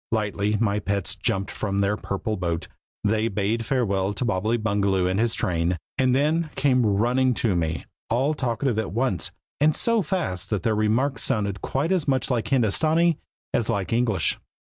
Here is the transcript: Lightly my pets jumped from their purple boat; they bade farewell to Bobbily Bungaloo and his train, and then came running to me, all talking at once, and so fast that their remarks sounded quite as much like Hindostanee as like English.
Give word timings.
Lightly 0.11 0.57
my 0.59 0.79
pets 0.79 1.15
jumped 1.15 1.51
from 1.51 1.77
their 1.77 1.95
purple 1.95 2.35
boat; 2.35 2.67
they 3.03 3.27
bade 3.27 3.63
farewell 3.63 4.15
to 4.15 4.25
Bobbily 4.25 4.57
Bungaloo 4.57 5.05
and 5.05 5.19
his 5.19 5.35
train, 5.35 5.77
and 5.95 6.15
then 6.15 6.49
came 6.55 6.83
running 6.87 7.35
to 7.35 7.55
me, 7.55 7.85
all 8.09 8.33
talking 8.33 8.79
at 8.79 8.91
once, 8.91 9.31
and 9.59 9.75
so 9.75 10.01
fast 10.01 10.49
that 10.49 10.63
their 10.63 10.73
remarks 10.75 11.21
sounded 11.21 11.61
quite 11.61 11.91
as 11.91 12.07
much 12.07 12.31
like 12.31 12.47
Hindostanee 12.47 13.19
as 13.53 13.69
like 13.69 13.93
English. 13.93 14.39